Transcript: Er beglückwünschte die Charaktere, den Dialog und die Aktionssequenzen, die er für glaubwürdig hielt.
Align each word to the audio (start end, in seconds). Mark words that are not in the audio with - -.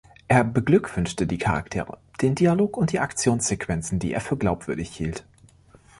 Er 0.27 0.43
beglückwünschte 0.43 1.27
die 1.27 1.37
Charaktere, 1.37 1.99
den 2.23 2.33
Dialog 2.33 2.75
und 2.75 2.91
die 2.91 2.97
Aktionssequenzen, 2.99 3.99
die 3.99 4.13
er 4.13 4.19
für 4.21 4.35
glaubwürdig 4.35 4.89
hielt. 4.89 5.25